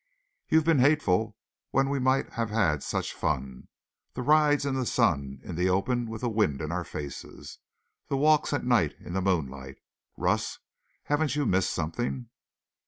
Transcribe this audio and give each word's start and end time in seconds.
You've 0.49 0.63
been 0.63 0.79
hateful 0.79 1.37
when 1.69 1.87
we 1.87 1.99
might 1.99 2.31
have 2.31 2.49
had 2.49 2.81
such 2.81 3.13
fun. 3.13 3.67
The 4.15 4.23
rides 4.23 4.65
in 4.65 4.73
the 4.73 4.87
sun, 4.87 5.39
in 5.43 5.53
the 5.55 5.69
open 5.69 6.09
with 6.09 6.21
the 6.21 6.27
wind 6.27 6.59
in 6.59 6.71
our 6.71 6.83
faces. 6.83 7.59
The 8.07 8.17
walks 8.17 8.51
at 8.51 8.65
night 8.65 8.95
in 8.99 9.13
the 9.13 9.21
moonlight. 9.21 9.77
Russ, 10.17 10.57
haven't 11.03 11.35
you 11.35 11.45
missed 11.45 11.69
something?" 11.69 12.29